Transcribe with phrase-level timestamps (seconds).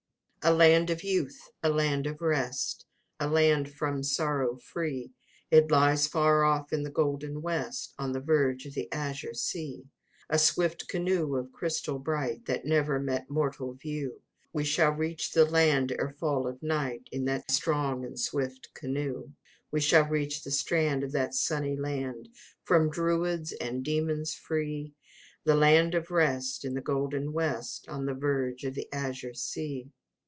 [0.43, 0.49] I.
[0.49, 2.87] A land of youth, a land of rest,
[3.19, 5.11] A land from sorrow free;
[5.51, 9.83] It lies far off in the golden west, On the verge of the azure sea.
[10.31, 15.45] A swift canoe of crystal bright, That never met mortal view We shall reach the
[15.45, 19.33] land ere fall of night, In that strong and swift canoe:
[19.69, 22.29] We shall reach the strand Of that sunny land,
[22.63, 24.95] From druids and demons free;
[25.43, 29.91] The land of rest, In the golden west, On the verge of the azure sea!